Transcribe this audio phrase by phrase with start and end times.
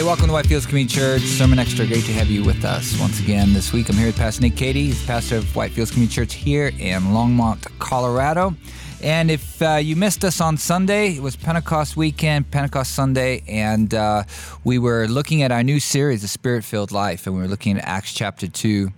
[0.00, 1.20] Hey, welcome to Whitefields Community Church.
[1.20, 1.86] Sermon Extra.
[1.86, 3.90] Great to have you with us once again this week.
[3.90, 4.86] I'm here with Pastor Nick Cady.
[4.86, 8.54] He's pastor of Whitefields Community Church here in Longmont, Colorado.
[9.02, 13.94] And if uh, you missed us on Sunday, it was Pentecost weekend, Pentecost Sunday, and
[13.94, 14.24] uh,
[14.62, 17.78] we were looking at our new series, The Spirit Filled Life, and we were looking
[17.78, 18.90] at Acts chapter 2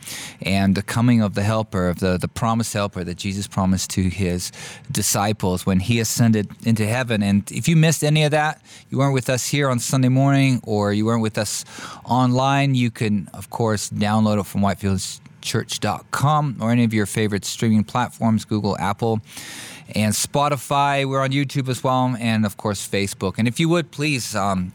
[0.42, 4.02] and the coming of the Helper, of the, the promised Helper that Jesus promised to
[4.08, 4.50] his
[4.90, 7.22] disciples when he ascended into heaven.
[7.22, 10.60] And if you missed any of that, you weren't with us here on Sunday morning
[10.64, 11.64] or you weren't with us
[12.04, 17.84] online, you can, of course, download it from whitefieldschurch.com or any of your favorite streaming
[17.84, 19.20] platforms, Google, Apple
[19.94, 21.08] and Spotify.
[21.08, 23.34] We're on YouTube as well, and of course Facebook.
[23.38, 24.72] And if you would please um,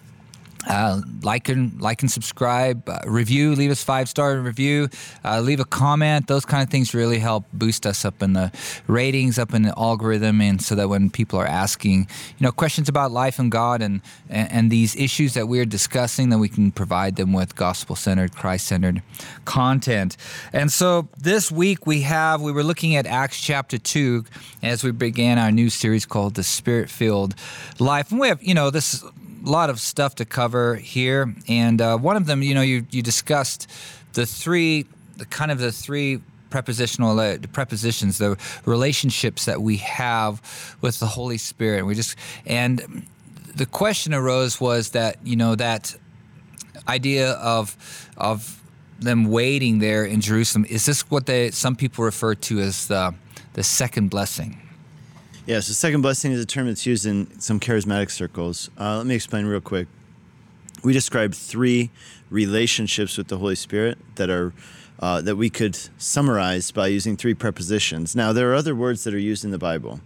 [0.68, 4.90] uh, like and like and subscribe, uh, review, leave us five star review,
[5.24, 6.28] uh, leave a comment.
[6.28, 8.52] Those kind of things really help boost us up in the
[8.88, 12.08] ratings, up in the algorithm, and so that when people are asking,
[12.38, 16.30] you know, questions about life and God and and, and these issues that we're discussing,
[16.30, 19.02] then we can provide them with gospel centered, Christ centered
[19.46, 20.18] content.
[20.52, 24.26] And so this week we have we were looking at Acts chapter two
[24.62, 27.36] as we began our new series called the Spirit Filled
[27.80, 29.04] Life, and we have you know this
[29.50, 33.02] lot of stuff to cover here, and uh, one of them, you know, you you
[33.02, 33.70] discussed
[34.14, 34.86] the three,
[35.18, 40.42] the kind of the three prepositional uh, prepositions, the relationships that we have
[40.82, 41.86] with the Holy Spirit.
[41.86, 43.06] We just and
[43.56, 45.96] the question arose was that you know that
[46.88, 47.76] idea of
[48.18, 48.62] of
[49.00, 50.66] them waiting there in Jerusalem.
[50.70, 53.14] Is this what they some people refer to as the
[53.54, 54.67] the second blessing?
[55.48, 58.70] Yeah, so second blessing is a term that's used in some charismatic circles.
[58.78, 59.88] Uh, let me explain real quick.
[60.84, 61.90] We describe three
[62.30, 64.54] relationships with the Holy Spirit that are
[65.00, 68.14] uh, that we could summarize by using three prepositions.
[68.14, 70.02] Now, there are other words that are used in the Bible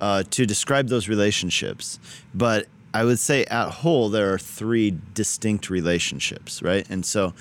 [0.00, 1.98] uh, to describe those relationships,
[2.32, 6.88] but I would say at whole there are three distinct relationships, right?
[6.88, 7.34] And so,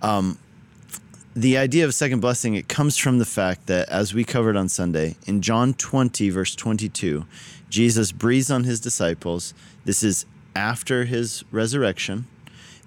[0.00, 0.38] um,
[1.38, 4.68] the idea of second blessing it comes from the fact that as we covered on
[4.68, 7.26] Sunday in John 20 verse 22
[7.70, 9.54] Jesus breathes on his disciples.
[9.84, 12.26] This is after his resurrection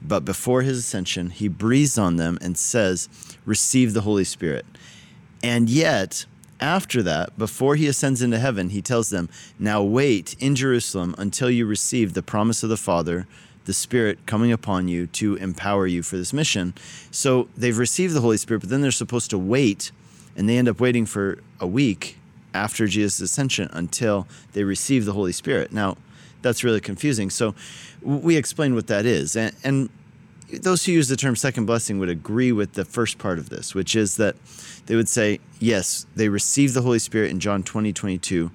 [0.01, 3.07] but before his ascension he breathes on them and says
[3.45, 4.65] receive the holy spirit.
[5.41, 6.25] And yet
[6.59, 9.29] after that before he ascends into heaven he tells them
[9.59, 13.27] now wait in Jerusalem until you receive the promise of the father
[13.65, 16.73] the Spirit coming upon you to empower you for this mission.
[17.11, 19.91] So they've received the Holy Spirit, but then they're supposed to wait,
[20.35, 22.17] and they end up waiting for a week
[22.53, 25.71] after Jesus' ascension until they receive the Holy Spirit.
[25.71, 25.97] Now,
[26.41, 27.29] that's really confusing.
[27.29, 27.55] So
[28.01, 29.35] we explain what that is.
[29.35, 29.89] And, and
[30.51, 33.73] those who use the term second blessing would agree with the first part of this,
[33.75, 34.35] which is that
[34.87, 38.51] they would say, yes, they received the Holy Spirit in John 20, 22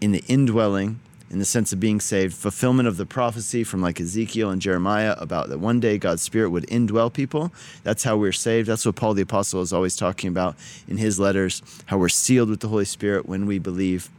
[0.00, 4.00] in the indwelling in the sense of being saved, fulfillment of the prophecy from like
[4.00, 7.52] Ezekiel and Jeremiah about that one day God's Spirit would indwell people.
[7.84, 8.68] That's how we're saved.
[8.68, 10.56] That's what Paul the Apostle is always talking about
[10.88, 14.10] in his letters, how we're sealed with the Holy Spirit when we believe,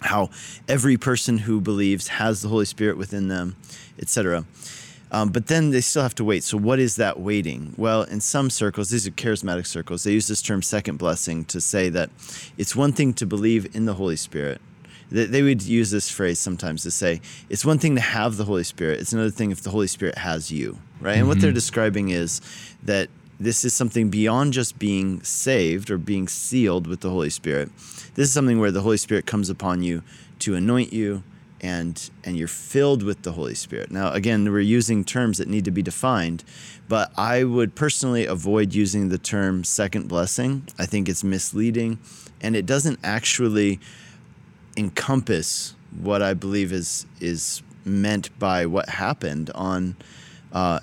[0.00, 0.30] how
[0.66, 3.56] every person who believes has the Holy Spirit within them,
[3.98, 4.46] etc.
[5.12, 6.44] Um, but then they still have to wait.
[6.44, 7.74] So, what is that waiting?
[7.76, 11.60] Well, in some circles, these are charismatic circles, they use this term second blessing to
[11.60, 12.10] say that
[12.56, 14.60] it's one thing to believe in the Holy Spirit,
[15.10, 18.64] they would use this phrase sometimes to say it's one thing to have the Holy
[18.64, 21.12] Spirit, it's another thing if the Holy Spirit has you, right?
[21.12, 21.18] Mm-hmm.
[21.18, 21.54] And what they're mm-hmm.
[21.54, 22.40] describing is
[22.84, 23.08] that
[23.40, 27.70] this is something beyond just being saved or being sealed with the Holy Spirit.
[28.14, 30.02] This is something where the Holy Spirit comes upon you
[30.40, 31.22] to anoint you
[31.62, 33.90] and and you're filled with the Holy Spirit.
[33.90, 36.44] Now again, we're using terms that need to be defined,
[36.88, 40.68] but I would personally avoid using the term second blessing.
[40.78, 41.98] I think it's misleading
[42.40, 43.80] and it doesn't actually
[44.80, 49.96] encompass what I believe is is meant by what happened on
[50.52, 50.80] uh,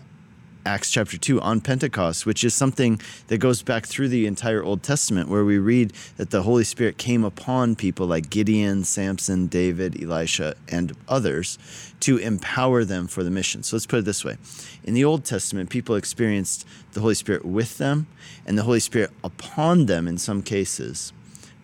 [0.66, 4.84] Acts chapter 2 on Pentecost, which is something that goes back through the entire Old
[4.84, 10.02] Testament, where we read that the Holy Spirit came upon people like Gideon, Samson, David,
[10.02, 11.57] Elisha, and others
[12.01, 13.63] to empower them for the mission.
[13.63, 14.38] So let's put it this way
[14.83, 18.07] In the Old Testament, people experienced the Holy Spirit with them
[18.45, 21.13] and the Holy Spirit upon them in some cases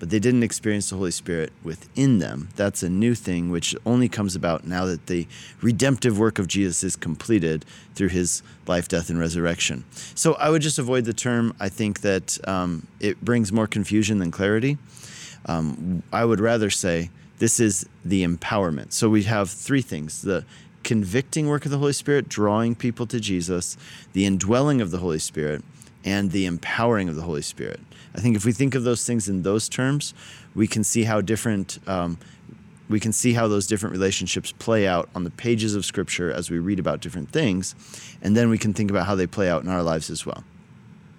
[0.04, 2.50] but they didn't experience the Holy Spirit within them.
[2.58, 5.30] That's a new thing which only comes about now that the
[5.62, 7.64] redemptive work of Jesus is completed
[7.96, 9.86] through his life, death, and resurrection.
[10.14, 11.56] So I would just avoid the term.
[11.58, 14.78] I think that um, it brings more confusion than clarity.
[15.46, 18.92] Um, I would rather say this is the empowerment.
[18.92, 20.44] So we have three things the
[20.84, 23.78] convicting work of the Holy Spirit, drawing people to Jesus,
[24.12, 25.64] the indwelling of the Holy Spirit,
[26.04, 27.80] and the empowering of the Holy Spirit.
[28.16, 30.14] I think if we think of those things in those terms,
[30.56, 32.18] we can see how different um,
[32.90, 36.52] we can see how those different relationships play out on the pages of Scripture as
[36.52, 37.76] we read about different things,
[38.22, 40.44] and then we can think about how they play out in our lives as well.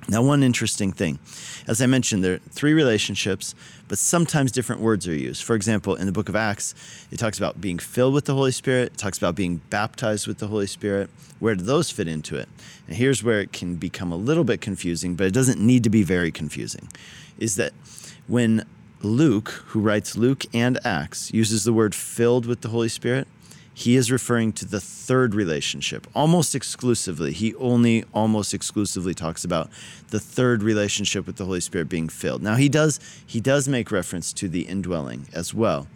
[0.06, 1.18] Now, one interesting thing,
[1.66, 3.54] as I mentioned, there are three relationships,
[3.88, 5.42] but sometimes different words are used.
[5.42, 6.74] For example, in the book of Acts,
[7.10, 10.38] it talks about being filled with the Holy Spirit, it talks about being baptized with
[10.38, 11.08] the Holy Spirit.
[11.38, 12.48] Where do those fit into it?
[12.86, 15.90] And here's where it can become a little bit confusing, but it doesn't need to
[15.90, 16.88] be very confusing.
[17.38, 17.72] Is that
[18.26, 18.66] when
[19.02, 23.26] Luke, who writes Luke and Acts, uses the word filled with the Holy Spirit,
[23.76, 27.32] he is referring to the third relationship almost exclusively.
[27.32, 29.68] He only almost exclusively talks about
[30.10, 32.40] the third relationship with the Holy Spirit being filled.
[32.40, 35.88] Now he does he does make reference to the indwelling as well.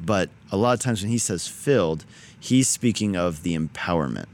[0.00, 2.06] But a lot of times when he says filled,
[2.40, 4.26] he's speaking of the empowerment.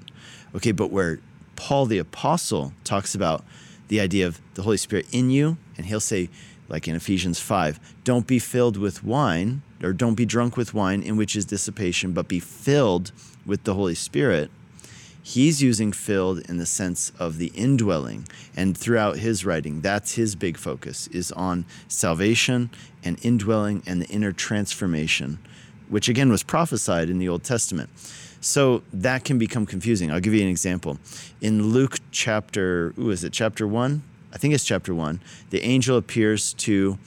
[0.54, 1.18] Okay, but where
[1.56, 3.44] Paul the apostle talks about
[3.88, 6.30] the idea of the Holy Spirit in you and he'll say
[6.68, 11.02] like in Ephesians 5, don't be filled with wine, or don't be drunk with wine,
[11.02, 13.12] in which is dissipation, but be filled
[13.44, 14.50] with the Holy Spirit.
[15.22, 18.26] He's using filled in the sense of the indwelling.
[18.56, 22.70] And throughout his writing, that's his big focus, is on salvation
[23.04, 25.38] and indwelling and the inner transformation,
[25.88, 27.90] which again was prophesied in the Old Testament.
[28.40, 30.10] So that can become confusing.
[30.10, 30.98] I'll give you an example.
[31.40, 34.02] In Luke chapter, ooh, is it chapter 1?
[34.32, 35.20] I think it's chapter one,
[35.50, 36.98] the angel appears to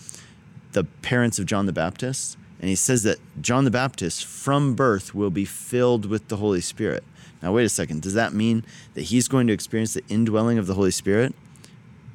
[0.74, 5.14] the parents of John the Baptist, and he says that John the Baptist from birth
[5.14, 7.04] will be filled with the Holy Spirit.
[7.42, 8.02] Now, wait a second.
[8.02, 8.64] Does that mean
[8.94, 11.36] that he's going to experience the indwelling of the Holy Spirit?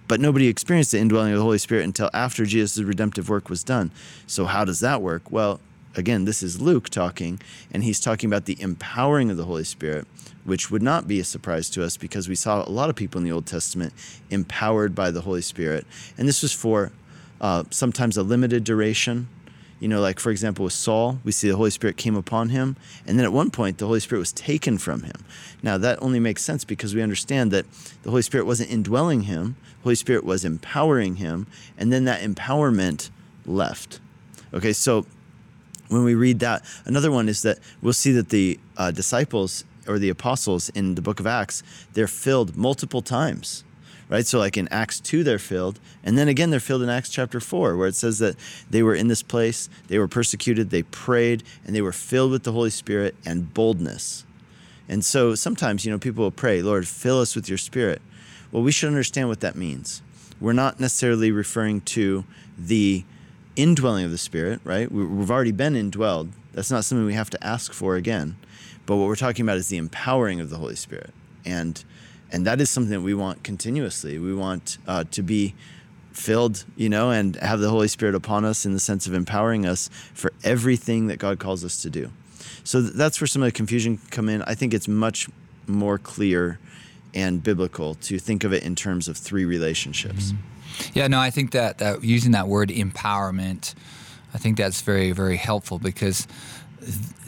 [0.09, 3.63] But nobody experienced the indwelling of the Holy Spirit until after Jesus' redemptive work was
[3.63, 3.93] done.
[4.27, 5.31] So, how does that work?
[5.31, 5.61] Well,
[5.95, 7.41] again, this is Luke talking,
[7.71, 10.09] and he's talking about the empowering of the Holy Spirit
[10.45, 13.19] which would not be a surprise to us because we saw a lot of people
[13.19, 13.93] in the Old Testament
[14.31, 15.87] empowered by the Holy Spirit.
[16.17, 16.93] And this was for
[17.41, 19.29] uh, sometimes a limited duration.
[19.81, 22.77] You know, like for example, with Saul, we see the Holy Spirit came upon him,
[23.07, 25.25] and then at one point, the Holy Spirit was taken from him.
[25.63, 27.65] Now, that only makes sense because we understand that
[28.03, 31.47] the Holy Spirit wasn't indwelling him, the Holy Spirit was empowering him,
[31.79, 33.11] and then that empowerment
[33.47, 34.01] left.
[34.53, 35.07] Okay, so
[35.89, 39.99] when we read that, another one is that we'll see that the uh, disciples or
[39.99, 41.63] the apostles in the book of Acts,
[41.95, 43.65] they're filled multiple times.
[44.11, 44.27] Right?
[44.27, 47.41] So like in Acts 2 they're filled, and then again they're filled in Acts chapter
[47.41, 48.37] 4 where it says that
[48.69, 52.43] they were in this place, they were persecuted, they prayed, and they were filled with
[52.43, 54.25] the Holy Spirit and boldness.
[54.89, 58.03] And so sometimes, you know, people will pray, "Lord, fill us with your spirit."
[58.51, 60.03] Well, we should understand what that means.
[60.41, 62.25] We're not necessarily referring to
[62.59, 63.05] the
[63.55, 64.91] indwelling of the Spirit, right?
[64.91, 66.31] We've already been indwelled.
[66.53, 68.37] That's not something we have to ask for again.
[68.87, 71.13] But what we're talking about is the empowering of the Holy Spirit,
[71.45, 71.85] and
[72.33, 74.19] and that is something that we want continuously.
[74.19, 75.55] We want uh, to be
[76.13, 79.67] filled, you know, and have the Holy Spirit upon us in the sense of empowering
[79.67, 82.11] us for everything that God calls us to do.
[82.65, 84.43] So that's where some of the confusion come in.
[84.43, 85.29] I think it's much
[85.67, 86.59] more clear
[87.15, 90.33] and biblical to think of it in terms of three relationships.
[90.33, 90.99] Mm-hmm.
[90.99, 93.75] Yeah, no, I think that, that using that word empowerment,
[94.33, 96.27] I think that's very, very helpful because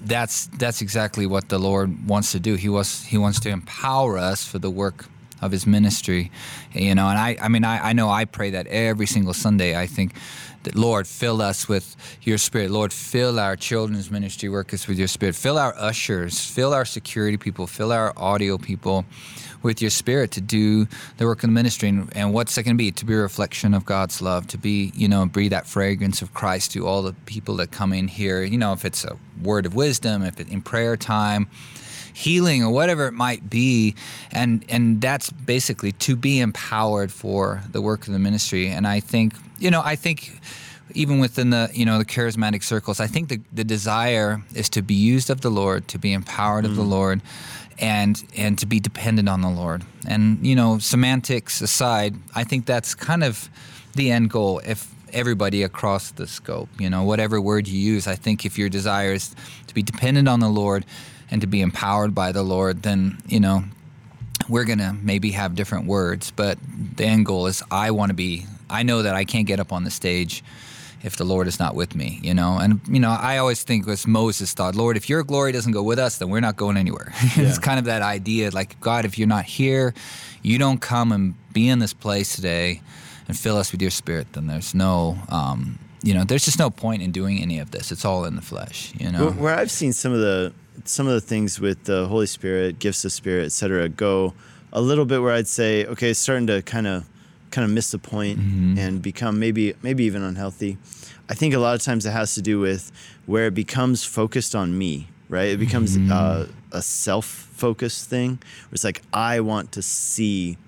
[0.04, 2.54] that's that's exactly what the Lord wants to do.
[2.54, 5.06] He was he wants to empower us for the work
[5.40, 6.30] of his ministry.
[6.72, 9.76] You know and i i mean I, I know i pray that every single sunday
[9.76, 10.14] i think
[10.62, 12.70] that lord fill us with your spirit.
[12.70, 15.34] Lord fill our children's ministry workers with your spirit.
[15.34, 16.38] Fill our ushers.
[16.38, 17.66] Fill our security people.
[17.66, 19.04] Fill our audio people
[19.62, 21.88] with your spirit to do the work of the ministry.
[21.88, 22.90] And, and what's that going to be?
[22.92, 26.34] To be a reflection of God's love, to be, you know, breathe that fragrance of
[26.34, 28.42] Christ to all the people that come in here.
[28.42, 31.48] You know, if it's a word of wisdom, if it's in prayer time,
[32.14, 33.94] healing or whatever it might be
[34.30, 39.00] and and that's basically to be empowered for the work of the ministry and i
[39.00, 40.38] think you know i think
[40.94, 44.82] even within the you know the charismatic circles i think the, the desire is to
[44.82, 46.68] be used of the lord to be empowered mm.
[46.68, 46.90] of the mm.
[46.90, 47.22] lord
[47.82, 49.84] and and to be dependent on the Lord.
[50.06, 53.50] And you know, semantics aside, I think that's kind of
[53.94, 54.62] the end goal.
[54.64, 58.70] If everybody across the scope, you know, whatever word you use, I think if your
[58.70, 59.34] desire is
[59.66, 60.86] to be dependent on the Lord
[61.30, 63.64] and to be empowered by the Lord, then you know,
[64.48, 66.58] we're gonna maybe have different words, but
[66.96, 68.46] the end goal is I want to be.
[68.70, 70.42] I know that I can't get up on the stage
[71.02, 72.58] if the Lord is not with me, you know?
[72.58, 75.82] And, you know, I always think as Moses thought, Lord, if your glory doesn't go
[75.82, 77.12] with us, then we're not going anywhere.
[77.36, 77.48] Yeah.
[77.48, 79.94] it's kind of that idea like, God, if you're not here,
[80.42, 82.82] you don't come and be in this place today
[83.26, 86.68] and fill us with your spirit, then there's no, um, you know, there's just no
[86.68, 87.90] point in doing any of this.
[87.90, 89.30] It's all in the flesh, you know?
[89.30, 90.52] Where I've seen some of the,
[90.84, 94.34] some of the things with the Holy Spirit, gifts of Spirit, et cetera, go
[94.72, 97.08] a little bit where I'd say, okay, it's starting to kind of
[97.52, 98.38] kind of miss the point
[98.78, 100.78] and become maybe maybe even unhealthy.
[101.28, 102.90] I think a lot of times it has to do with
[103.26, 105.50] where it becomes focused on me, right?
[105.50, 108.30] It becomes uh, a self-focused thing.
[108.30, 110.58] Where it's like I want to see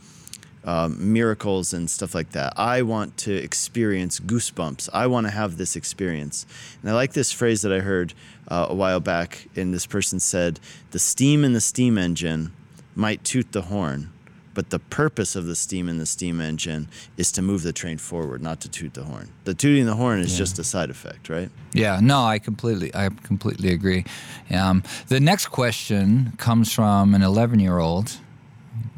[0.64, 2.54] um, miracles and stuff like that.
[2.56, 4.88] I want to experience goosebumps.
[4.92, 6.46] I want to have this experience.
[6.80, 8.14] And I like this phrase that I heard
[8.48, 9.48] uh, a while back.
[9.56, 10.60] And this person said,
[10.92, 12.52] "The steam in the steam engine
[12.94, 14.10] might toot the horn."
[14.54, 17.98] But the purpose of the steam in the steam engine is to move the train
[17.98, 19.28] forward, not to toot the horn.
[19.44, 20.38] The tooting the horn is Yeah.
[20.38, 21.50] just a side effect, right?
[21.72, 24.04] Yeah, no, I completely, I completely agree.
[24.50, 28.12] Um, the next question comes from an 11 year old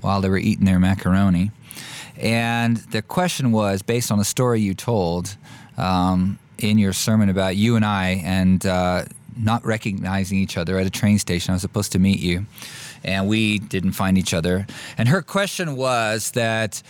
[0.03, 1.51] while they were eating their macaroni.
[2.19, 5.37] And the question was based on a story you told
[5.77, 9.05] um, in your sermon about you and I and uh,
[9.37, 11.53] not recognizing each other at a train station.
[11.53, 12.47] I was supposed to meet you,
[13.07, 14.67] and we didn't find each other.
[14.99, 16.83] And her question was that,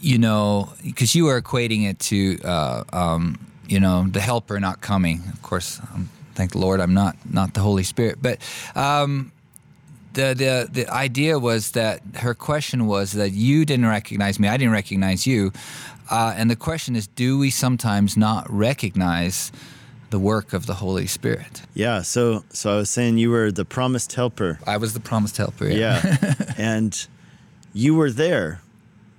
[0.00, 3.38] you know, because you were equating it to, uh, um,
[3.68, 5.22] you know, the helper not coming.
[5.32, 8.38] Of course, um, thank the Lord, I'm not not the Holy Spirit, but.
[8.74, 9.32] Um,
[10.12, 14.56] the, the the idea was that her question was that you didn't recognize me, I
[14.56, 15.52] didn't recognize you,
[16.10, 19.52] uh, and the question is, do we sometimes not recognize
[20.10, 21.62] the work of the Holy Spirit?
[21.74, 22.02] Yeah.
[22.02, 24.58] So, so I was saying you were the promised helper.
[24.66, 25.68] I was the promised helper.
[25.68, 26.16] Yeah.
[26.58, 27.06] and
[27.72, 28.60] you were there,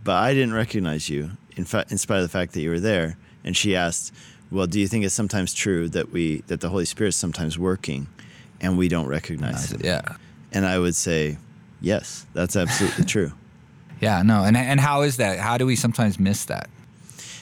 [0.04, 1.32] but I didn't recognize you.
[1.56, 3.18] In fact, in spite of the fact that you were there.
[3.44, 4.14] And she asked,
[4.52, 7.58] "Well, do you think it's sometimes true that we that the Holy Spirit is sometimes
[7.58, 8.08] working,
[8.60, 10.16] and we don't recognize it?" yeah.
[10.52, 11.38] And I would say,
[11.82, 13.32] "Yes, that's absolutely true."
[14.00, 15.40] Yeah, no, and and how is that?
[15.40, 16.70] How do we sometimes miss that?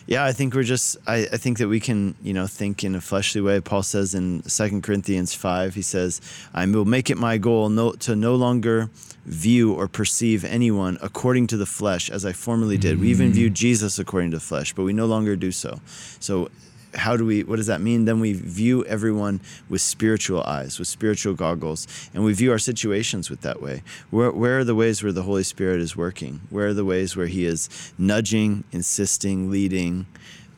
[0.09, 0.97] Yeah, I think we're just.
[1.05, 3.61] I, I think that we can, you know, think in a fleshly way.
[3.61, 6.19] Paul says in Second Corinthians five, he says,
[6.51, 8.89] "I will make it my goal no, to no longer
[9.27, 12.99] view or perceive anyone according to the flesh, as I formerly did.
[12.99, 13.33] We even mm.
[13.33, 15.79] viewed Jesus according to the flesh, but we no longer do so.
[16.19, 16.49] So."
[16.95, 17.43] How do we?
[17.43, 18.05] What does that mean?
[18.05, 23.29] Then we view everyone with spiritual eyes, with spiritual goggles, and we view our situations
[23.29, 23.83] with that way.
[24.09, 26.41] Where, where are the ways where the Holy Spirit is working?
[26.49, 30.07] Where are the ways where He is nudging, insisting, leading?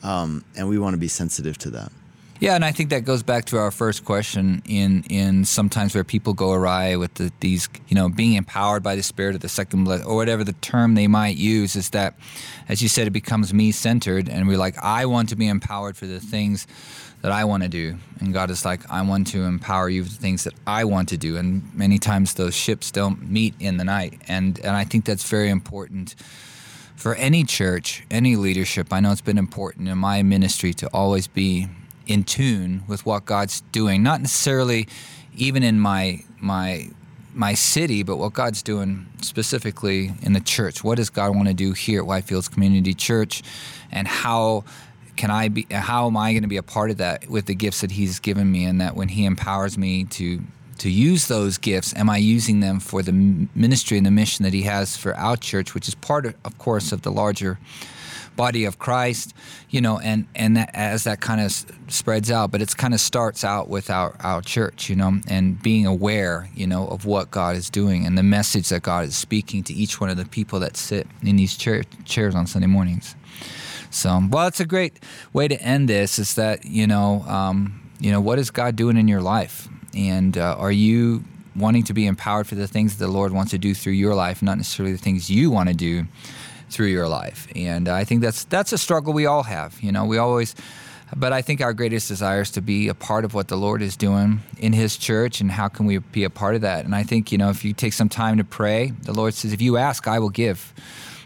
[0.03, 1.91] um, and we want to be sensitive to that.
[2.41, 6.03] Yeah, and I think that goes back to our first question in in sometimes where
[6.03, 9.47] people go awry with the, these, you know, being empowered by the Spirit of the
[9.47, 12.15] second blood or whatever the term they might use is that,
[12.67, 15.95] as you said, it becomes me centered, and we're like, I want to be empowered
[15.95, 16.65] for the things
[17.21, 20.09] that I want to do, and God is like, I want to empower you for
[20.09, 23.77] the things that I want to do, and many times those ships don't meet in
[23.77, 26.15] the night, and and I think that's very important
[26.95, 31.27] for any church, any leadership, I know it's been important in my ministry to always
[31.27, 31.67] be
[32.07, 34.87] in tune with what God's doing, not necessarily
[35.35, 36.89] even in my my
[37.33, 40.83] my city, but what God's doing specifically in the church.
[40.83, 43.41] What does God want to do here at Whitefields Community Church,
[43.91, 44.63] and how
[45.15, 45.67] can I be?
[45.71, 48.19] How am I going to be a part of that with the gifts that He's
[48.19, 50.41] given me, and that when He empowers me to
[50.79, 53.11] to use those gifts, am I using them for the
[53.53, 56.57] ministry and the mission that He has for our church, which is part, of, of
[56.57, 57.59] course, of the larger
[58.35, 59.33] body of Christ,
[59.69, 61.51] you know, and and that, as that kind of
[61.87, 65.61] spreads out, but it's kind of starts out with our our church, you know, and
[65.61, 69.15] being aware, you know, of what God is doing and the message that God is
[69.15, 72.67] speaking to each one of the people that sit in these chair, chairs on Sunday
[72.67, 73.15] mornings.
[73.89, 74.99] So, well, it's a great
[75.33, 76.17] way to end this.
[76.17, 80.37] Is that you know, um, you know, what is God doing in your life, and
[80.37, 81.23] uh, are you
[81.53, 84.15] wanting to be empowered for the things that the Lord wants to do through your
[84.15, 86.07] life, not necessarily the things you want to do
[86.71, 87.47] through your life.
[87.55, 89.79] And I think that's that's a struggle we all have.
[89.81, 90.55] You know, we always.
[91.13, 93.81] But I think our greatest desire is to be a part of what the Lord
[93.81, 96.85] is doing in His church, and how can we be a part of that?
[96.85, 99.51] And I think you know, if you take some time to pray, the Lord says,
[99.51, 100.73] "If you ask, I will give."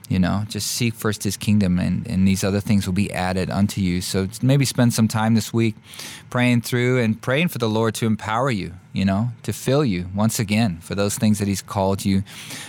[0.08, 3.50] You know, just seek first His kingdom, and and these other things will be added
[3.50, 4.02] unto you.
[4.02, 5.76] So maybe spend some time this week
[6.30, 8.74] praying through and praying for the Lord to empower you.
[8.94, 12.24] You know, to fill you once again for those things that He's called you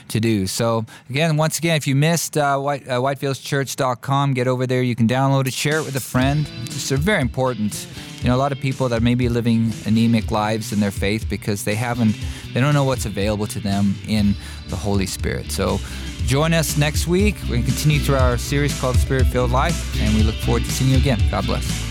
[0.08, 0.46] to do.
[0.46, 4.82] So again, once again, if you missed uh, White, uh, whitefieldschurch.com, get over there.
[4.82, 6.48] You can download it, share it with a friend.
[6.62, 7.86] It's very important.
[8.22, 11.28] You know, a lot of people that may be living anemic lives in their faith
[11.28, 12.16] because they haven't,
[12.52, 14.34] they don't know what's available to them in
[14.68, 15.52] the Holy Spirit.
[15.52, 15.78] So
[16.26, 17.36] join us next week.
[17.42, 20.64] We're going to continue through our series called Spirit Filled Life, and we look forward
[20.64, 21.20] to seeing you again.
[21.30, 21.85] God bless.